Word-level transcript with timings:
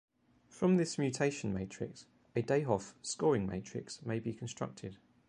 From 0.49 0.77
this 0.77 0.97
mutation 0.97 1.53
matrix, 1.53 2.07
a 2.35 2.41
Dayhoff 2.41 2.93
scoring 3.03 3.45
matrix 3.45 4.03
may 4.03 4.17
be 4.17 4.33
constructed. 4.33 4.97